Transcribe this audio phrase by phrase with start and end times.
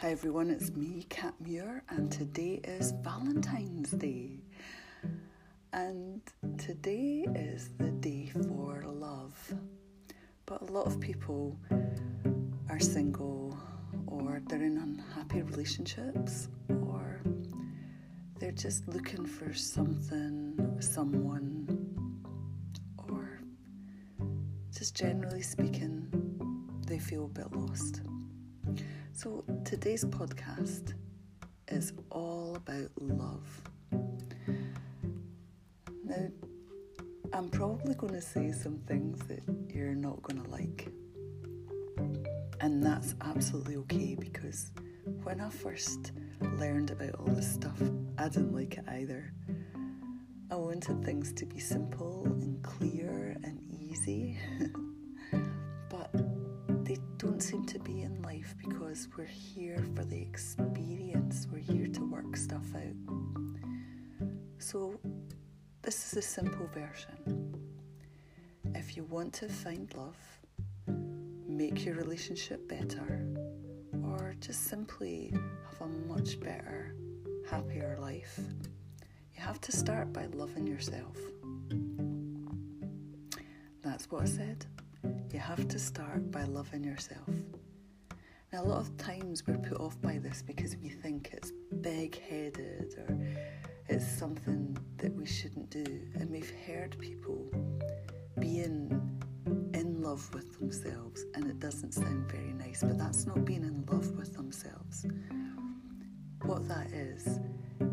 [0.00, 4.38] Hi everyone, it's me, Kat Muir, and today is Valentine's Day.
[5.74, 6.22] And
[6.56, 9.36] today is the day for love.
[10.46, 11.58] But a lot of people
[12.70, 13.58] are single,
[14.06, 17.20] or they're in unhappy relationships, or
[18.38, 21.68] they're just looking for something, someone,
[22.96, 23.42] or
[24.74, 26.08] just generally speaking,
[26.86, 28.00] they feel a bit lost.
[29.12, 30.94] So today's podcast
[31.68, 33.62] is all about love.
[36.04, 36.28] Now,
[37.32, 40.88] I'm probably going to say some things that you're not going to like.
[42.60, 44.70] And that's absolutely okay because
[45.22, 47.80] when I first learned about all this stuff,
[48.16, 49.32] I didn't like it either.
[50.50, 54.38] I wanted things to be simple and clear and easy.
[57.20, 62.00] don't seem to be in life because we're here for the experience, we're here to
[62.10, 64.30] work stuff out.
[64.56, 64.98] So,
[65.82, 67.54] this is a simple version.
[68.74, 70.16] If you want to find love,
[71.46, 73.22] make your relationship better,
[74.02, 75.30] or just simply
[75.68, 76.94] have a much better,
[77.50, 78.40] happier life,
[79.34, 81.18] you have to start by loving yourself.
[83.82, 84.64] That's what I said
[85.32, 87.28] you have to start by loving yourself.
[88.52, 92.20] Now, a lot of times we're put off by this because we think it's big
[92.20, 93.16] headed or
[93.88, 95.84] it's something that we shouldn't do.
[96.14, 97.48] And we've heard people
[98.40, 99.20] being
[99.74, 103.84] in love with themselves, and it doesn't sound very nice, but that's not being in
[103.90, 105.06] love with themselves.
[106.42, 107.38] What that is,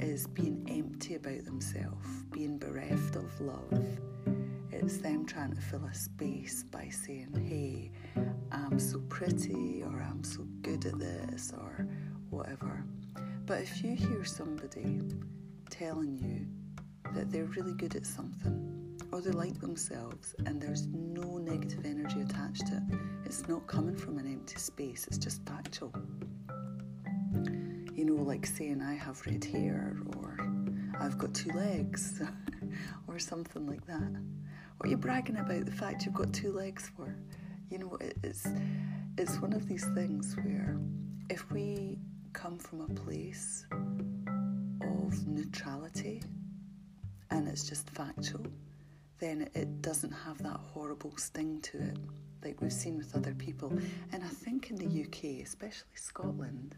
[0.00, 4.00] is being empty about themselves, being bereft of love
[4.72, 7.90] it's them trying to fill a space by saying, hey,
[8.50, 11.86] I'm so pretty, or I'm so good at this, or
[12.30, 12.84] whatever.
[13.44, 15.00] But if you hear somebody
[15.70, 16.46] telling you
[17.14, 22.22] that they're really good at something, or they like themselves, and there's no negative energy
[22.22, 25.92] attached to it, it's not coming from an empty space, it's just factual.
[27.94, 30.38] You know, like saying, I have red hair, or
[30.98, 32.22] I've got two legs,
[33.06, 34.12] or something like that.
[34.82, 37.14] What are you bragging about the fact you've got two legs for?
[37.70, 38.48] You know, it's
[39.16, 40.76] it's one of these things where
[41.30, 42.00] if we
[42.32, 46.20] come from a place of neutrality
[47.30, 48.44] and it's just factual,
[49.20, 51.96] then it doesn't have that horrible sting to it,
[52.44, 53.72] like we've seen with other people.
[54.10, 56.74] And I think in the UK, especially Scotland,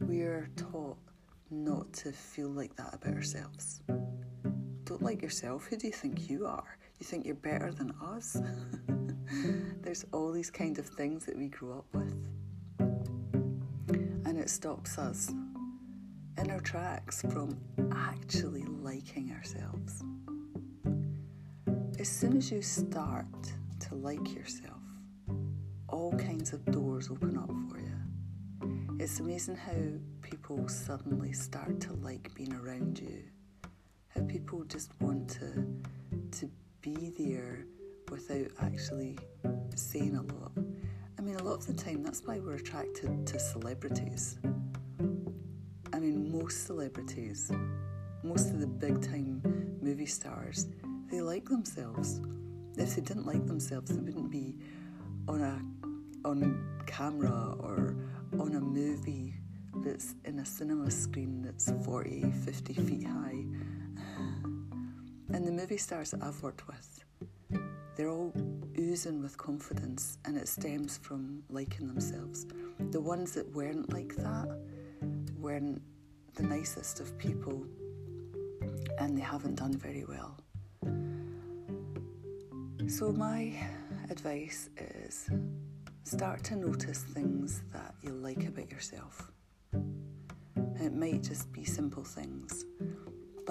[0.00, 0.98] we're taught
[1.52, 3.80] not to feel like that about ourselves.
[4.82, 5.66] Don't like yourself.
[5.66, 6.78] Who do you think you are?
[7.02, 7.78] You think you're better mm.
[7.78, 8.36] than us?
[9.82, 12.14] There's all these kind of things that we grew up with.
[14.24, 15.32] And it stops us
[16.38, 17.58] in our tracks from
[17.92, 20.04] actually liking ourselves.
[21.98, 23.26] As soon as you start
[23.80, 24.78] to like yourself,
[25.88, 29.00] all kinds of doors open up for you.
[29.00, 29.72] It's amazing how
[30.20, 33.24] people suddenly start to like being around you.
[34.14, 35.66] How people just want to
[36.38, 36.48] to
[36.82, 37.64] be there
[38.10, 39.16] without actually
[39.76, 40.52] saying a lot.
[41.16, 44.38] I mean, a lot of the time, that's why we're attracted to celebrities.
[45.92, 47.52] I mean, most celebrities,
[48.24, 49.40] most of the big time
[49.80, 50.66] movie stars,
[51.08, 52.20] they like themselves.
[52.76, 54.56] If they didn't like themselves, they wouldn't be
[55.28, 55.62] on a
[56.24, 57.96] on camera or
[58.38, 59.34] on a movie
[59.84, 63.44] that's in a cinema screen that's 40, 50 feet high
[65.32, 67.04] and the movie stars that I've worked with,
[67.96, 68.32] they're all
[68.78, 72.46] oozing with confidence and it stems from liking themselves.
[72.90, 74.48] The ones that weren't like that
[75.38, 75.80] weren't
[76.34, 77.66] the nicest of people
[78.98, 80.36] and they haven't done very well.
[82.88, 83.54] So, my
[84.10, 85.30] advice is
[86.04, 89.30] start to notice things that you like about yourself.
[90.80, 92.64] it might just be simple things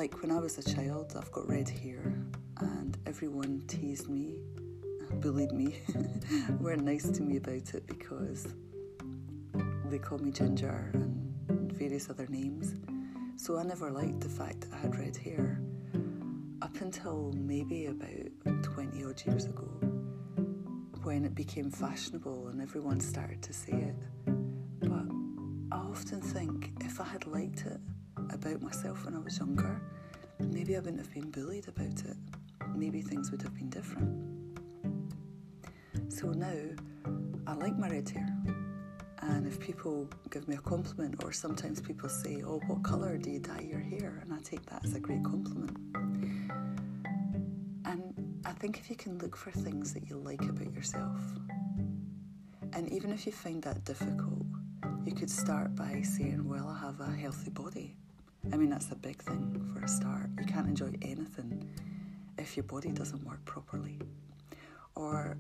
[0.02, 2.12] like when I was a child, I've got red hair,
[2.60, 4.40] and everyone teased me,
[5.22, 5.76] bullied me,
[6.60, 8.48] weren't nice to me about it because
[9.86, 12.74] they called me Ginger and various other names.
[13.36, 15.62] So I never liked the fact that I had red hair
[16.64, 19.70] up until maybe about 20 odd years ago
[21.04, 23.96] when it became fashionable and everyone started to say it.
[24.80, 25.06] But
[25.72, 27.80] I often think if I had liked it,
[28.46, 29.82] about myself when I was younger,
[30.40, 32.18] maybe I wouldn't have been bullied about it.
[32.76, 34.10] Maybe things would have been different.
[36.10, 36.54] So now
[37.48, 38.28] I like my red hair
[39.22, 43.30] And if people give me a compliment, or sometimes people say, Oh, what colour do
[43.30, 44.20] you dye your hair?
[44.24, 45.78] And I take that as a great compliment.
[47.86, 51.22] And I think if you can look for things that you like about yourself,
[52.74, 54.46] and even if you find that difficult,
[55.06, 57.98] you could start by saying, Well, I have a healthy body.
[58.52, 60.30] I mean, that's a big thing for a start.
[60.40, 61.70] You can't enjoy anything
[62.38, 64.00] if your body doesn't work properly.
[64.96, 65.38] Or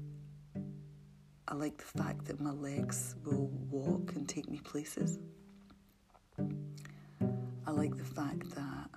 [1.47, 5.19] I like the fact that my legs will walk and take me places.
[7.67, 8.89] I like the fact that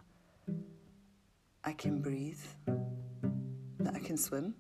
[1.65, 2.45] I can breathe,
[3.81, 4.55] that I can swim,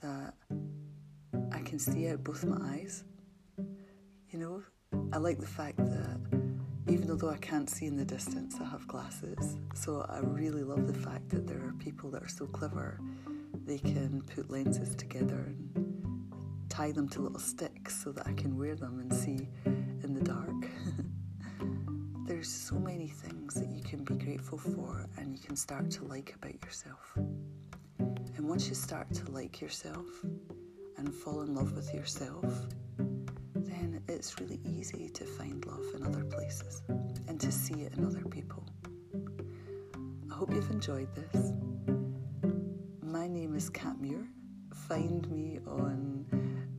[0.00, 0.34] that
[1.52, 3.04] I can see out both my eyes.
[4.30, 4.62] You know,
[5.12, 6.33] I like the fact that
[6.86, 9.56] even though I can't see in the distance, I have glasses.
[9.74, 13.00] So I really love the fact that there are people that are so clever,
[13.64, 18.58] they can put lenses together and tie them to little sticks so that I can
[18.58, 20.68] wear them and see in the dark.
[22.26, 26.04] There's so many things that you can be grateful for and you can start to
[26.04, 27.12] like about yourself.
[28.36, 30.06] And once you start to like yourself
[30.98, 32.44] and fall in love with yourself,
[33.84, 36.80] then it's really easy to find love in other places
[37.28, 38.64] and to see it in other people.
[40.30, 41.52] I hope you've enjoyed this.
[43.02, 44.26] My name is Kat Muir.
[44.88, 46.24] Find me on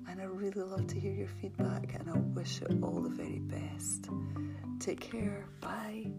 [0.09, 3.39] And I really love to hear your feedback and I wish you all the very
[3.39, 4.09] best.
[4.79, 5.47] Take care.
[5.59, 6.11] Bye.